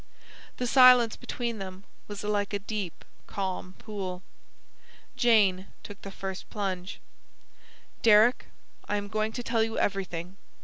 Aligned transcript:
The 0.57 0.65
silence 0.65 1.15
between 1.15 1.59
them 1.59 1.83
was 2.07 2.23
like 2.23 2.53
a 2.53 2.57
deep, 2.57 3.05
calm 3.27 3.75
pool. 3.77 4.23
Jane 5.15 5.67
took 5.83 6.01
the 6.01 6.09
first 6.09 6.49
plunge. 6.49 6.99
"Deryck, 8.01 8.47
I 8.89 8.95
am 8.95 9.07
going 9.07 9.31
to 9.33 9.43
tell 9.43 9.61
you 9.63 9.77
everything. 9.77 10.37